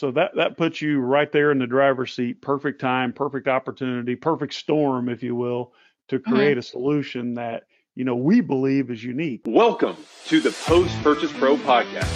[0.00, 2.40] So that that puts you right there in the driver's seat.
[2.40, 5.74] Perfect time, perfect opportunity, perfect storm, if you will,
[6.08, 6.32] to Mm-hmm.
[6.32, 7.64] create a solution that
[7.94, 9.42] you know we believe is unique.
[9.44, 12.08] Welcome to the Post Purchase Pro podcast.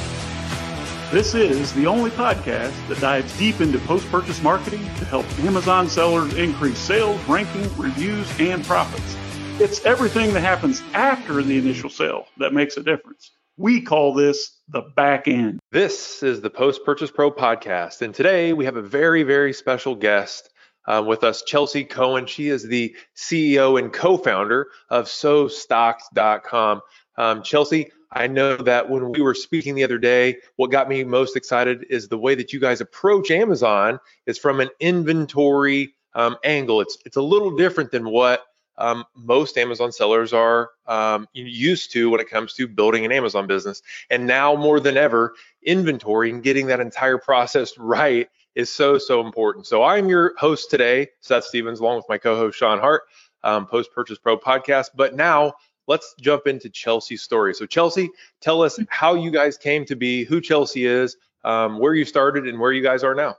[1.12, 5.86] This is the only podcast that dives deep into post purchase marketing to help Amazon
[5.90, 9.14] sellers increase sales, ranking, reviews, and profits.
[9.60, 13.30] It's everything that happens after the initial sale that makes a difference.
[13.56, 15.60] We call this the back end.
[15.70, 19.94] This is the Post Purchase Pro podcast, and today we have a very, very special
[19.94, 20.50] guest
[20.88, 22.26] uh, with us, Chelsea Cohen.
[22.26, 26.80] She is the CEO and co-founder of SoStocks.com.
[27.16, 31.04] Um, Chelsea, I know that when we were speaking the other day, what got me
[31.04, 36.36] most excited is the way that you guys approach Amazon is from an inventory um,
[36.42, 36.80] angle.
[36.80, 38.42] It's it's a little different than what
[38.76, 43.46] um, most Amazon sellers are um, used to when it comes to building an Amazon
[43.46, 43.82] business.
[44.10, 49.20] And now more than ever, inventory and getting that entire process right is so, so
[49.20, 49.66] important.
[49.66, 53.02] So I'm your host today, Seth Stevens, along with my co-host Sean Hart,
[53.42, 54.90] um, Post Purchase Pro podcast.
[54.94, 55.54] But now
[55.86, 57.54] let's jump into Chelsea's story.
[57.54, 61.94] So Chelsea, tell us how you guys came to be, who Chelsea is, um, where
[61.94, 63.36] you started, and where you guys are now.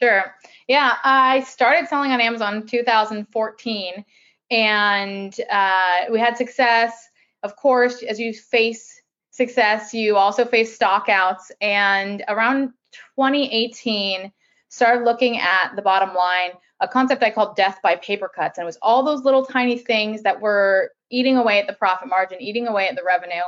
[0.00, 0.34] Sure.
[0.66, 4.04] Yeah, I started selling on Amazon in 2014,
[4.50, 7.08] and uh, we had success.
[7.42, 11.50] Of course, as you face success, you also face stockouts.
[11.60, 12.72] And around
[13.16, 14.32] 2018,
[14.70, 18.64] started looking at the bottom line, a concept I called death by paper cuts, and
[18.64, 22.40] it was all those little tiny things that were eating away at the profit margin,
[22.40, 23.42] eating away at the revenue.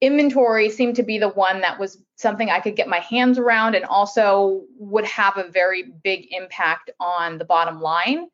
[0.00, 3.74] Inventory seemed to be the one that was something I could get my hands around
[3.74, 8.28] and also would have a very big impact on the bottom line.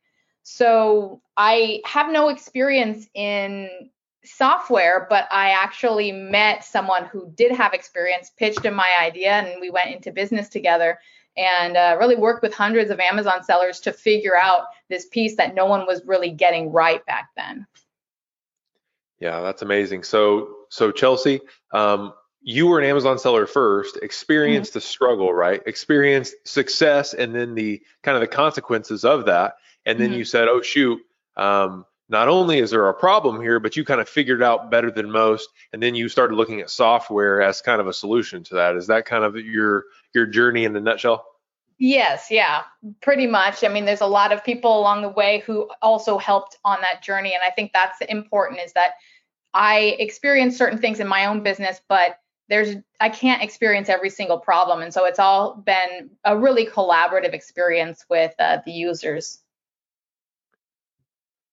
[0.51, 3.69] So I have no experience in
[4.25, 9.61] software, but I actually met someone who did have experience, pitched him my idea, and
[9.61, 10.99] we went into business together
[11.37, 15.55] and uh, really worked with hundreds of Amazon sellers to figure out this piece that
[15.55, 17.67] no one was really getting right back then.
[19.21, 20.03] Yeah, that's amazing.
[20.03, 25.61] So, so Chelsea, um, you were an Amazon seller first, experienced the struggle, right?
[25.67, 29.57] Experienced success, and then the kind of the consequences of that.
[29.89, 30.19] And then Mhm.
[30.19, 31.01] you said, "Oh shoot,
[31.37, 34.91] um, not only is there a problem here, but you kind of figured out better
[34.91, 38.55] than most." And then you started looking at software as kind of a solution to
[38.57, 38.77] that.
[38.77, 41.25] Is that kind of your your journey in a nutshell?
[41.79, 42.63] Yes, yeah,
[43.01, 43.63] pretty much.
[43.65, 47.03] I mean, there's a lot of people along the way who also helped on that
[47.03, 47.35] journey.
[47.35, 48.95] And I think that's important is that
[49.55, 54.39] I experience certain things in my own business, but there's I can't experience every single
[54.39, 54.83] problem.
[54.83, 59.41] And so it's all been a really collaborative experience with uh, the users.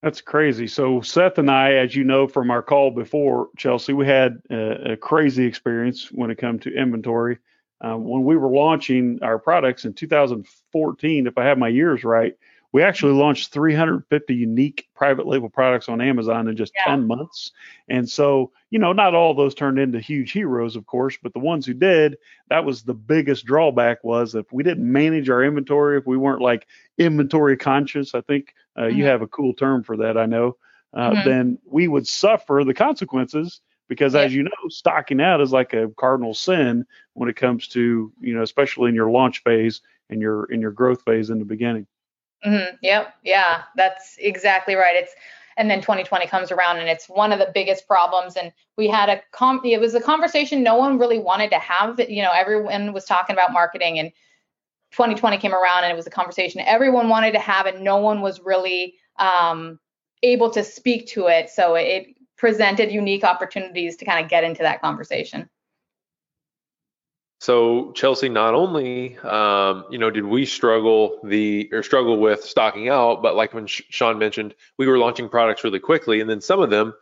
[0.05, 0.67] That's crazy.
[0.67, 4.91] So Seth and I, as you know from our call before, Chelsea, we had a,
[4.93, 7.39] a crazy experience when it comes to inventory.
[7.81, 12.35] Um, when we were launching our products in 2014, if I have my years right,
[12.75, 16.91] we actually launched 350 unique private label products on Amazon in just Yeah.
[16.91, 17.53] 10 months.
[17.87, 21.31] And so, you know, not all of those turned into huge heroes, of course, but
[21.31, 22.17] the ones who did,
[22.49, 26.41] that was the biggest drawback was if we didn't manage our inventory, if we weren't
[26.41, 29.07] like inventory conscious, I think uh, you Mhm.
[29.07, 30.57] have a cool term for that, I know,
[30.93, 31.23] uh, Mhm.
[31.23, 35.87] then we would suffer the consequences because, as you know, stocking out is like a
[35.95, 40.43] cardinal sin when it comes to, you know, especially in your launch phase and your
[40.51, 41.87] in your growth phase in the beginning.
[42.43, 43.13] Hmm Yep.
[43.23, 44.95] Yeah, that's exactly right.
[44.95, 45.13] It's
[45.57, 48.35] and then 2020 comes around and it's one of the biggest problems.
[48.35, 51.99] And we had a com it was a conversation no one really wanted to have.
[51.99, 54.11] You know, everyone was talking about marketing and
[54.91, 58.21] 2020 came around and it was a conversation everyone wanted to have and no one
[58.21, 59.79] was really um,
[60.23, 61.49] able to speak to it.
[61.49, 62.07] So it
[62.37, 65.49] presented unique opportunities to kind of get into that conversation.
[67.39, 72.89] So Chelsea, not only um, you know did we struggle the or struggle with stocking
[72.89, 76.41] out, but like when Sh- Sean mentioned, we were launching products really quickly, and then
[76.41, 76.93] some of them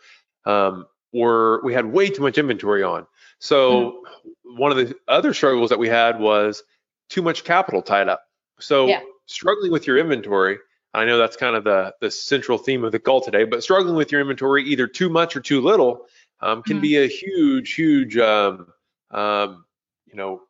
[0.46, 3.06] um, were we had way too much inventory on.
[3.40, 4.04] So
[4.44, 6.64] one of the other struggles that we had was
[7.10, 8.24] too much capital tied up.
[8.60, 9.02] So Yeah.
[9.26, 10.58] struggling with your inventory.
[10.96, 13.96] I know that's kind of the the central theme of the call today, but struggling
[13.96, 16.08] with your inventory, either too much or too little,
[16.42, 16.82] um, can Mhm.
[16.82, 18.68] be a huge, huge um,
[19.12, 19.66] um,
[20.14, 20.42] you know,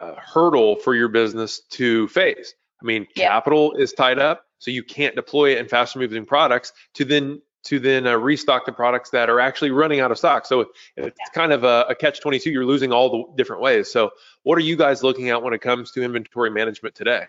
[0.00, 2.54] uh, hurdle for your business to face.
[2.82, 3.28] I mean, Yeah.
[3.28, 7.40] capital is tied up, so you can't deploy it in faster moving products to then
[7.62, 10.46] to then uh, restock the products that are actually running out of stock.
[10.46, 12.50] So it's kind of a, a catch 22.
[12.50, 13.90] You're losing all the different ways.
[13.92, 14.12] So
[14.44, 17.26] what are you guys looking at when it comes to inventory management today?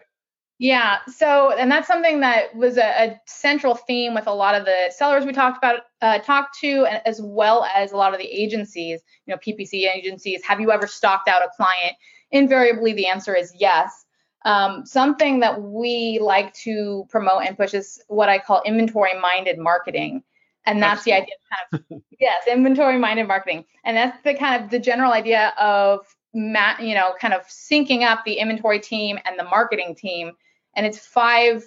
[0.61, 0.99] Yeah.
[1.07, 4.91] So, and that's something that was a, a central theme with a lot of the
[4.95, 8.27] sellers we talked about, uh, talked to, and as well as a lot of the
[8.27, 10.43] agencies, you know, PPC agencies.
[10.45, 11.95] Have you ever stocked out a client?
[12.29, 14.05] Invariably, the answer is yes.
[14.45, 19.57] Um, something that we like to promote and push is what I call inventory minded
[19.57, 20.21] marketing.
[20.67, 21.35] And that's, that's the idea
[21.71, 23.65] of kind of, yes, inventory minded marketing.
[23.83, 28.25] And that's the kind of the general idea of, you know, kind of syncing up
[28.25, 30.33] the inventory team and the marketing team.
[30.75, 31.63] And it's five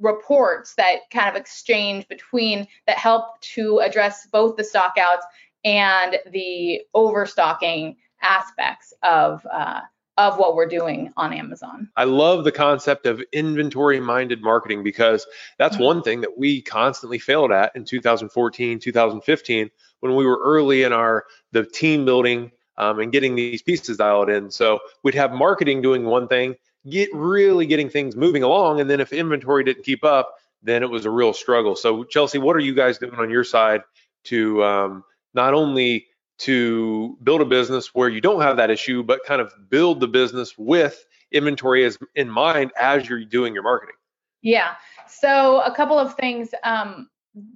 [0.00, 5.22] reports that kind of exchange between that help to address both the stockouts
[5.64, 9.80] and the overstocking aspects of uh,
[10.18, 11.90] of what we're doing on Amazon.
[11.94, 15.26] I love the concept of inventory minded marketing because
[15.58, 15.84] that's mm-hmm.
[15.84, 20.92] one thing that we constantly failed at in 2014, 2015 when we were early in
[20.92, 24.50] our the team building um, and getting these pieces dialed in.
[24.50, 26.56] So we'd have marketing doing one thing,
[26.88, 30.90] get really getting things moving along, and then if inventory didn't keep up, then it
[30.90, 31.76] was a real struggle.
[31.76, 33.82] So Chelsea, what are you guys doing on your side
[34.24, 35.04] to um,
[35.34, 36.06] not only
[36.38, 40.08] to build a business where you don't have that issue, but kind of build the
[40.08, 43.94] business with inventory as in mind as you're doing your marketing?
[44.42, 44.74] Yeah.
[45.08, 46.50] So a couple of things.
[46.62, 47.08] Um,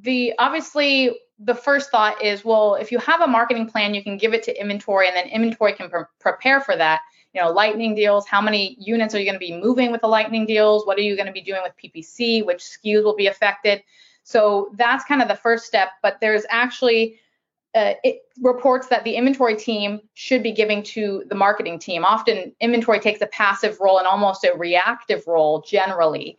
[0.03, 4.17] the obviously the first thought is, well, if you have a marketing plan, you can
[4.19, 7.01] give it to inventory, and then inventory can pre- prepare for that.
[7.33, 8.27] You know, lightning deals.
[8.27, 10.87] How many units are you going to be moving with the lightning deals?
[10.87, 12.45] What are you going to be doing with PPC?
[12.45, 13.83] Which SKUs will be affected?
[14.25, 15.91] So that's kind of the first step.
[16.03, 17.21] But there's actually
[17.75, 22.05] uh, it reports that the inventory team should be giving to the marketing team.
[22.05, 26.39] Often, inventory takes a passive role and almost a reactive role generally.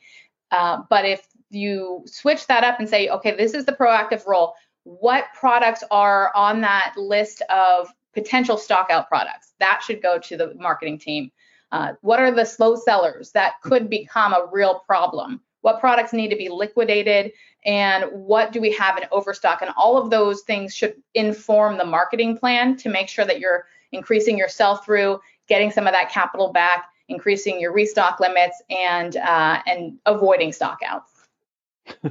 [0.51, 4.53] Uh, but if you switch that up and say, okay, this is the proactive role,
[4.83, 9.53] what products are on that list of potential stockout products?
[9.59, 11.31] That should go to the marketing team.
[11.71, 15.41] Uh, what are the slow sellers that could become a real problem?
[15.61, 17.31] What products need to be liquidated?
[17.65, 21.85] and what do we have in overstock and all of those things should inform the
[21.85, 26.09] marketing plan to make sure that you're increasing your sell through getting some of that
[26.09, 31.27] capital back increasing your restock limits and uh, and avoiding stockouts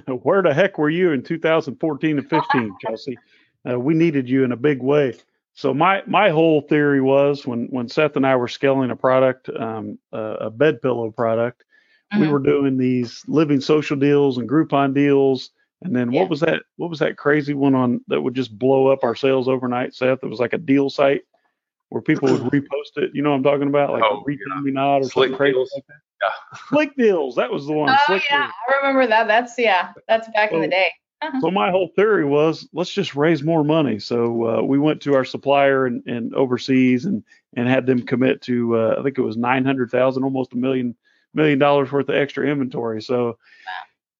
[0.23, 3.19] where the heck were you in 2014 and 15 chelsea
[3.69, 5.17] uh, we needed you in a big way
[5.61, 9.49] so my my whole theory was when when seth and i were scaling a product
[9.49, 11.65] um, a bed pillow product
[12.12, 12.23] mm-hmm.
[12.23, 15.51] we were doing these LivingSocial deals and Groupon deals.
[15.83, 16.21] And then yeah.
[16.21, 16.62] what was that?
[16.77, 20.23] What was that crazy one on that would just blow up our sales overnight, Seth?
[20.23, 21.23] It was like a deal site
[21.89, 23.11] where people would repost it.
[23.15, 23.93] You know what I'm talking about?
[23.93, 24.61] Like oh, yeah.
[24.61, 25.73] Me Not or Slick something crazy deals.
[25.75, 25.95] like that.
[26.23, 26.59] Yeah.
[26.69, 27.35] Slick deals.
[27.37, 27.89] That was the one.
[27.89, 28.53] Oh Slick yeah, deals.
[28.69, 29.27] I remember that.
[29.27, 29.93] That's yeah.
[30.06, 30.91] That's back so, in the day.
[31.22, 31.40] Uh-huh.
[31.40, 33.99] So my whole theory was let's just raise more money.
[33.99, 37.22] So uh, we went to our supplier and, and overseas and
[37.55, 40.56] and had them commit to uh, I think it was nine hundred thousand, almost a
[40.56, 40.96] million
[41.34, 43.02] million dollars worth of extra inventory.
[43.02, 43.38] So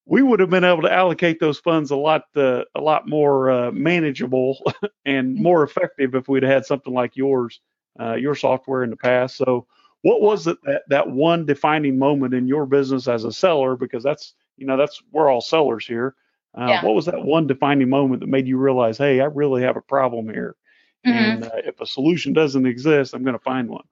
[0.05, 3.49] we would have been able to allocate those funds a lot uh, a lot more
[3.49, 4.61] uh, manageable
[5.05, 5.43] and mm-hmm.
[5.43, 7.59] more effective if we'd had something like yours
[7.99, 9.37] uh, your software in the past.
[9.37, 9.65] So
[10.01, 14.03] what was it that that one defining moment in your business as a seller because
[14.03, 16.15] that's you know that's we're all sellers here.
[16.57, 16.85] Uh, yeah.
[16.85, 19.81] What was that one defining moment that made you realize, hey, I really have a
[19.81, 20.55] problem here,
[21.05, 21.17] mm-hmm.
[21.17, 23.85] and uh, if a solution doesn't exist, I'm going to find one.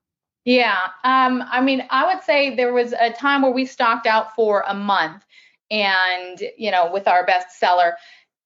[0.45, 0.79] Yeah.
[1.03, 4.63] Um, I mean, I would say there was a time where we stocked out for
[4.67, 5.23] a month
[5.69, 7.95] and, you know, with our best seller.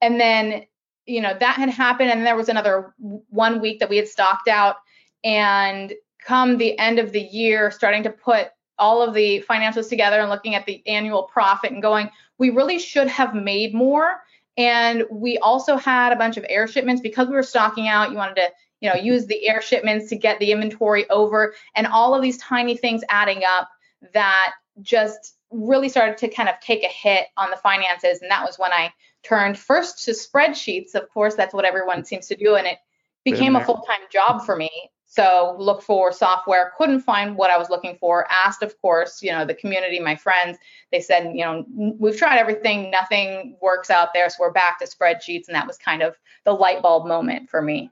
[0.02, 0.66] And then,
[1.06, 2.10] you know, that had happened.
[2.10, 4.78] And there was another one week that we had stocked out.
[5.24, 5.94] And
[6.26, 8.50] come the end of the year, starting to put
[8.80, 12.10] all of the financials together and looking at the annual profit and going,
[12.44, 14.22] we really should have made more.
[14.58, 18.12] And we also had a bunch of air shipments because we were stocking out.
[18.12, 21.88] You wanted to you know, use the air shipments to get the inventory over and
[21.88, 23.70] all of these tiny things adding up
[24.14, 28.22] that just really started to kind of take a hit on the finances.
[28.22, 28.92] And that was when I
[29.24, 30.96] turned first to spreadsheets.
[30.96, 32.56] Of course, that's what everyone seems to do.
[32.56, 32.78] And it
[33.24, 34.70] became a full time job for me.
[35.14, 38.26] So look for software, couldn't find what I was looking for.
[38.32, 40.58] Asked, of course, you know, the community, my friends,
[40.92, 41.64] they said, you know,
[42.00, 44.28] we've tried everything, nothing works out there.
[44.32, 45.48] So we're back to spreadsheets.
[45.48, 47.92] And that was kind of the light bulb moment for me.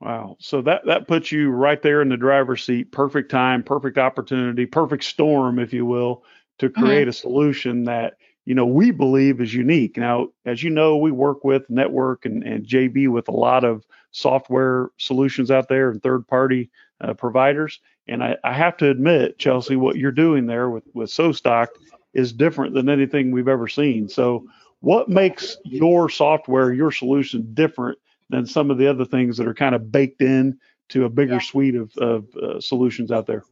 [0.00, 0.36] Wow.
[0.40, 2.90] So that that puts you right there in the driver's seat.
[2.90, 6.24] Perfect time, perfect opportunity, perfect storm, if you will,
[6.58, 6.82] to mm-hmm.
[6.82, 7.10] create mm-hmm.
[7.10, 9.96] a solution that you know we believe is unique.
[9.96, 13.84] Now, as you know, we work with network and, and JB with a lot of
[14.10, 16.70] software solutions out there and third party
[17.00, 17.80] uh, providers.
[18.08, 21.68] And I, I, have to admit, Chelsea, what you're doing there with with SoStock
[22.14, 24.08] is different than anything we've ever seen.
[24.08, 24.46] So,
[24.80, 29.54] what makes your software, your solution different than some of the other things that are
[29.54, 30.58] kind of baked in
[30.88, 31.40] to a bigger yeah.
[31.40, 33.44] suite of, of uh, solutions out there.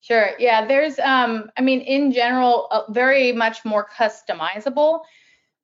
[0.00, 0.30] Sure.
[0.38, 0.66] Yeah.
[0.66, 5.00] There's, um, I mean, in general, uh, very much more customizable.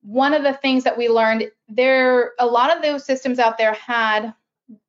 [0.01, 3.73] One of the things that we learned there, a lot of those systems out there
[3.73, 4.33] had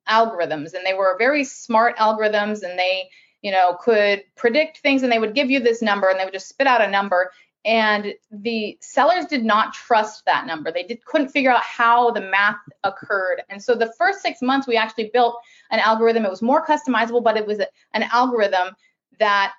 [0.07, 3.09] algorithms and they were very smart algorithms and they
[3.41, 6.33] you know, could predict things and they would give you this number and they would
[6.33, 7.31] just spit out a number.
[7.65, 10.71] And the sellers did not trust that number.
[10.71, 13.43] They did, couldn't figure out how the math occurred.
[13.49, 15.37] And so the first six months, we actually built
[15.71, 16.25] an algorithm.
[16.25, 17.59] It was more customizable, but it was
[17.93, 18.75] an algorithm
[19.19, 19.53] that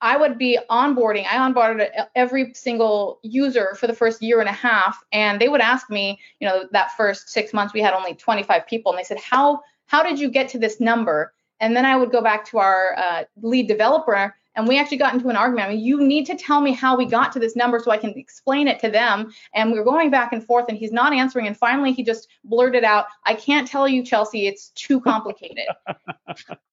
[0.00, 1.26] I would be onboarding.
[1.26, 5.60] I onboarded every single user for the first year and a half, and they would
[5.60, 9.04] ask me, you know, that first six months we had only 25 people, and they
[9.04, 12.44] said, "How how did you get to this number?" And then I would go back
[12.50, 15.68] to our uh, lead developer and we actually got into an argument.
[15.68, 17.96] I mean, you need to tell me how we got to this number so I
[17.96, 19.32] can explain it to them.
[19.54, 21.46] And we were going back and forth, and he's not answering.
[21.46, 25.66] And finally, he just blurted out, I can't tell you, Chelsea, it's too complicated.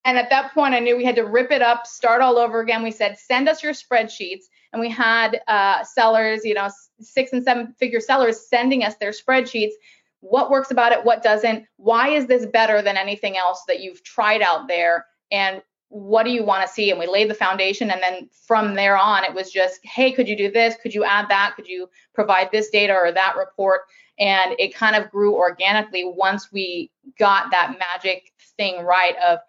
[0.04, 2.60] and at that point, I knew we had to rip it up, start all over
[2.60, 2.82] again.
[2.82, 4.46] We said, send us your spreadsheets.
[4.74, 9.12] And we had uh, sellers, you know, six and seven figure sellers sending us their
[9.12, 9.74] spreadsheets
[10.22, 14.04] what works about it, what doesn't, why is this better than anything else that you've
[14.04, 16.90] tried out there, and what do you want to see?
[16.90, 17.92] And we laid the foundation.
[17.92, 20.76] And then from there on, it was just, hey, could you do this?
[20.82, 21.54] Could you add that?
[21.56, 23.82] Could you provide this data or that report?
[24.18, 29.40] And it kind of grew organically once we got that magic thing right of,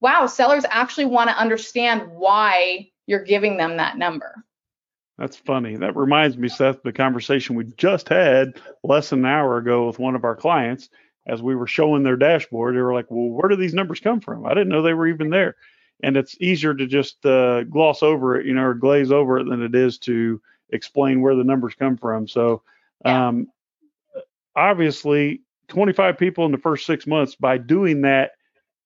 [0.00, 4.44] wow, sellers actually want to understand why you're giving them that number.
[5.18, 5.76] That's funny.
[5.76, 9.98] That reminds me, Seth, the conversation we just had less than an hour ago with
[9.98, 10.88] one of our clients
[11.26, 14.20] as we were showing their dashboard, they were like, "Well, where do these numbers come
[14.20, 14.46] from?
[14.46, 15.56] I didn't know they were even there."
[16.02, 19.48] And it's easier to just uh, gloss over it, you know, or glaze over it
[19.48, 22.26] than it is to explain where the numbers come from.
[22.26, 22.62] So,
[23.04, 23.48] um,
[24.56, 28.32] obviously, 25 people in the first six months by doing that,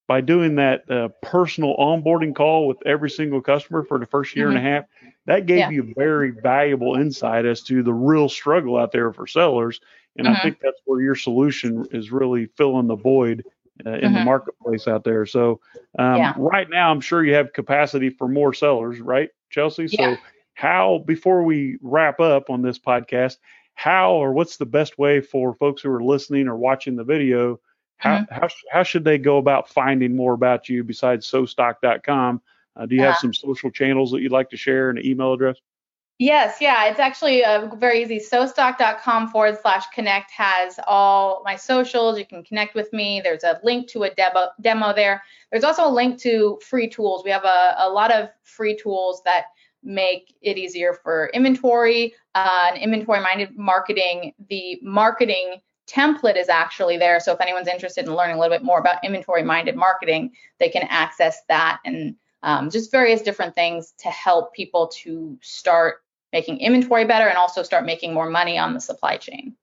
[0.07, 4.47] by doing that uh, personal onboarding call with every single customer for the first year
[4.47, 4.57] mm-hmm.
[4.57, 4.85] and a half,
[5.25, 5.69] that gave yeah.
[5.69, 9.81] you very valuable insight as to the real struggle out there for sellers
[10.17, 10.35] and mm-hmm.
[10.35, 13.43] I think that's where your solution is really filling the void
[13.85, 14.13] uh, in mm-hmm.
[14.15, 15.25] the marketplace out there.
[15.25, 15.59] So
[15.99, 16.33] um, yeah.
[16.37, 19.87] right now, I'm sure you have capacity for more sellers, right, Chelsea?
[19.87, 20.17] So yeah.
[20.55, 23.37] how, before we wrap up on this podcast,
[23.75, 27.59] how or what's the best way for folks who are listening or watching the video?
[27.97, 28.33] How, mm-hmm.
[28.33, 32.41] how, how should they go about finding more about you besides sostock.com?
[32.75, 35.33] Uh, do you have some social channels that you'd like to share and an email
[35.33, 35.57] address?
[36.19, 38.17] Yes, yeah, it's actually uh, very easy.
[38.19, 42.17] SoStock.com forward slash connect has all my socials.
[42.17, 43.21] You can connect with me.
[43.23, 45.21] There's a link to a demo, demo there.
[45.51, 47.23] There's also a link to free tools.
[47.23, 49.45] We have a, a lot of free tools that
[49.83, 54.33] make it easier for inventory uh, and inventory minded marketing.
[54.49, 57.19] The marketing template is actually there.
[57.19, 60.69] So if anyone's interested in learning a little bit more about inventory minded marketing, they
[60.69, 66.01] can access that and um, just various different things to help people to start
[66.33, 69.55] making inventory better and also start making more money on the supply chain.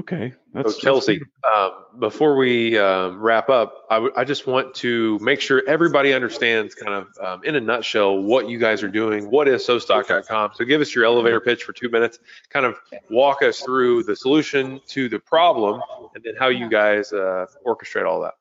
[0.00, 0.32] Okay.
[0.54, 1.20] That's, so Chelsea,
[1.52, 6.12] um, before we um, wrap up, I, w- I just want to make sure everybody
[6.12, 9.30] understands kind of um, in a nutshell what you guys are doing.
[9.30, 10.52] What is SoStock.com?
[10.54, 12.76] So give us your elevator pitch for two minutes, kind of
[13.10, 15.82] walk us through the solution to the problem
[16.14, 18.34] and then how you guys uh, orchestrate all that.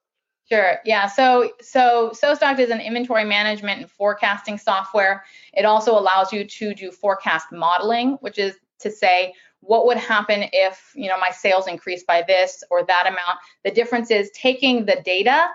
[0.50, 0.78] Sure.
[0.86, 1.08] Yeah.
[1.08, 5.26] So so SoStock is an inventory management and forecasting software.
[5.54, 10.46] It also allows you to do forecast modeling, which is to say what would happen
[10.54, 13.40] if you know my sales increased by this or that amount.
[13.66, 15.50] The difference is taking the data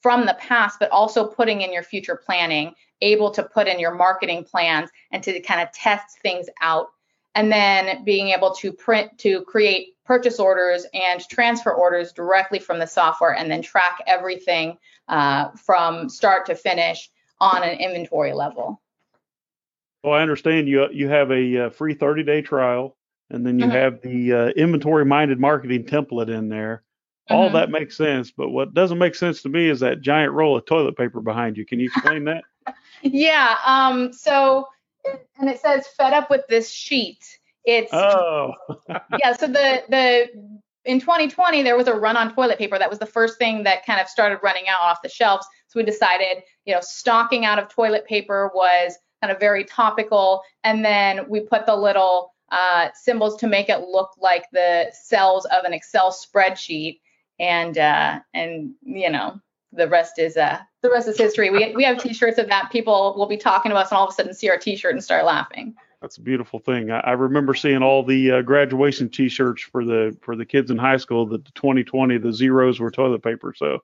[0.00, 3.94] from the past, but also putting in your future planning, able to put in your
[3.94, 6.88] marketing plans and to kind of test things out
[7.36, 12.78] and then being able to print to create purchase orders and transfer orders directly from
[12.78, 14.78] the software and then track everything
[15.08, 18.80] uh, from start to finish on an inventory level.
[20.02, 22.96] Well, I understand you you have a uh, free 30 day trial
[23.28, 23.74] and then you mm-hmm.
[23.74, 26.84] have the uh, inventory minded marketing template in there.
[27.28, 27.56] All mm-hmm.
[27.56, 30.64] that makes sense, but what doesn't make sense to me is that giant roll of
[30.64, 31.66] toilet paper behind you.
[31.66, 32.44] Can you explain that?
[33.02, 33.56] yeah.
[33.66, 34.68] Um, so
[35.38, 37.24] and it says fed up with this sheet.
[37.64, 38.52] It's oh
[39.18, 39.32] yeah.
[39.36, 40.28] So the the
[40.84, 42.78] in 2020 there was a run on toilet paper.
[42.78, 45.46] That was the first thing that kind of started running out off the shelves.
[45.68, 50.42] So we decided, you know, stocking out of toilet paper was kind of very topical.
[50.62, 55.44] And then we put the little uh, symbols to make it look like the cells
[55.46, 57.00] of an Excel spreadsheet.
[57.38, 59.40] And uh, and you know
[59.76, 61.50] the rest is uh the rest is history.
[61.50, 62.70] We we have T-shirts of that.
[62.70, 65.02] People will be talking to us and all of a sudden see our T-shirt and
[65.02, 65.74] start laughing.
[66.00, 66.90] That's a beautiful thing.
[66.90, 70.78] I, I remember seeing all the uh, graduation T-shirts for the for the kids in
[70.78, 73.54] high school that the 2020 the zeros were toilet paper.
[73.56, 73.82] So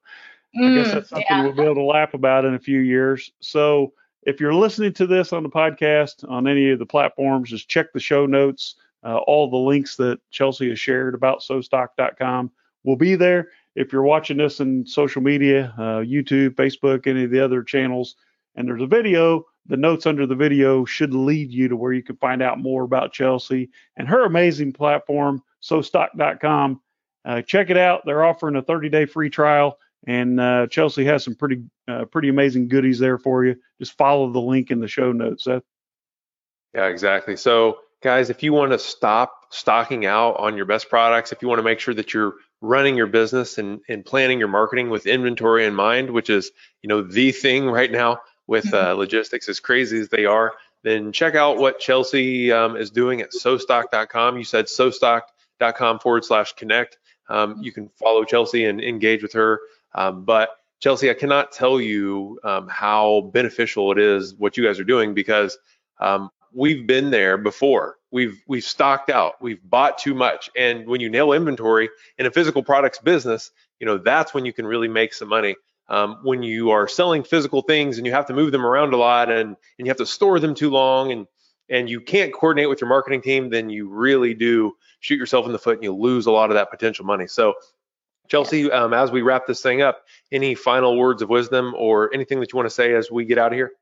[0.56, 1.42] mm, I guess mm, that's something yeah.
[1.42, 3.32] we'll be able to laugh about in a few years.
[3.40, 7.68] So if you're listening to this on the podcast on any of the platforms, just
[7.68, 8.76] check the show notes.
[9.04, 12.52] Uh, all the links that Chelsea has shared about SoStock.com
[12.84, 17.31] will be there if you're watching this in social media, uh, YouTube, Facebook, any of
[17.31, 18.17] the other channels,
[18.55, 19.45] and there's a video.
[19.67, 22.83] The notes under the video should lead you to where you can find out more
[22.83, 26.81] about Chelsea and her amazing platform, SoStock.com.
[27.25, 28.02] Uh, check it out.
[28.05, 32.69] They're offering a 30-day free trial, and uh, Chelsea has some pretty uh, pretty amazing
[32.69, 33.57] goodies there for you.
[33.79, 35.45] Just follow the link in the show notes.
[35.45, 35.62] Seth.
[36.75, 37.37] Yeah, exactly.
[37.37, 41.49] So, guys, if you want to stop stocking out on your best products, if you
[41.49, 45.07] want to make sure that you're running your business and, and planning your marketing with
[45.07, 49.61] inventory in mind, which is, you know, the thing right now with uh, logistics, as
[49.61, 50.52] crazy as they are,
[50.85, 54.38] then check out what Chelsea um, is doing at sostock.com.
[54.38, 56.99] You said sostock.com forward slash connect.
[57.28, 59.61] Um, you can follow Chelsea and engage with her.
[59.95, 60.50] Um, but
[60.81, 65.14] Chelsea, I cannot tell you um, how beneficial it is what you guys are doing
[65.14, 65.59] because
[66.00, 67.97] um, we've been there before.
[68.12, 69.40] We've we've stocked out.
[69.40, 70.50] We've bought too much.
[70.54, 71.88] And when you nail inventory
[72.19, 73.50] in a physical products business,
[73.81, 75.57] you know that's when you can really make some money.
[75.88, 78.97] Um, when you are selling physical things and you have to move them around a
[78.97, 81.26] lot and and you have to store them too long and
[81.69, 85.52] and you can't coordinate with your marketing team, then you really do shoot yourself in
[85.52, 87.26] the foot and you lose a lot of that potential money.
[87.26, 87.54] So
[88.28, 92.40] Chelsea, um, as we wrap this thing up, any final words of wisdom or anything
[92.40, 93.73] that you want to say as we get out of here?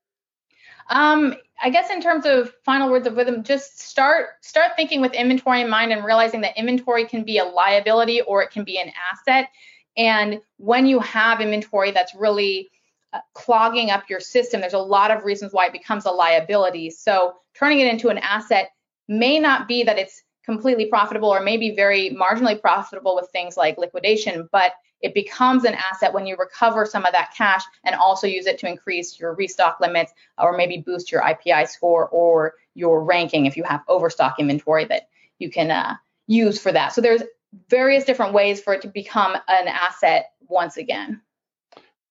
[0.88, 5.12] Um, I guess in terms of final words of wisdom, just start start thinking with
[5.12, 8.78] inventory in mind and realizing that inventory can be a liability or it can be
[8.78, 9.48] an asset.
[9.96, 12.70] And when you have inventory that's really
[13.12, 16.90] uh, clogging up your system, there's a lot of reasons why it becomes a liability.
[16.90, 18.70] So turning it into an asset
[19.08, 23.78] may not be that it's completely profitable or maybe very marginally profitable with things like
[23.78, 28.26] liquidation, but it becomes an asset when you recover some of that cash and also
[28.26, 33.02] use it to increase your restock limits or maybe boost your IPI score or your
[33.02, 35.94] ranking if you have overstock inventory that you can uh,
[36.26, 36.92] use for that.
[36.92, 37.22] So there's
[37.68, 41.20] various different ways for it to become an asset once again.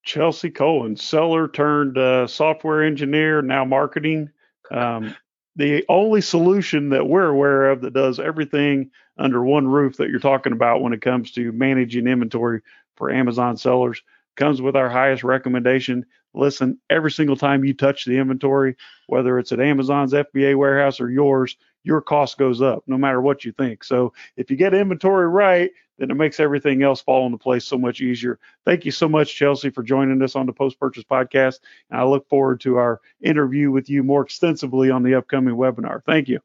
[0.03, 4.29] Chelsea Cohen, seller turned uh, software engineer, now marketing.
[4.71, 5.15] Um,
[5.59, 10.19] the only solution that we're aware of that does everything under one roof that you're
[10.19, 12.61] talking about when it comes to managing inventory
[12.95, 14.01] for Amazon sellers
[14.37, 16.05] comes with our highest recommendation.
[16.33, 21.09] Listen, every single time you touch the inventory, whether it's at Amazon's FBA warehouse or
[21.09, 23.83] yours, your cost goes up no matter what you think.
[23.83, 27.77] So if you get inventory right, then it makes everything else fall into place so
[27.77, 28.39] much easier.
[28.65, 31.59] Thank you so much, Chelsea, for joining us on the Post Purchase Podcast.
[31.91, 36.01] And I look forward to our interview with you more extensively on the upcoming webinar.
[36.05, 36.39] Thank you.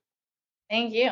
[0.69, 1.11] Thank you.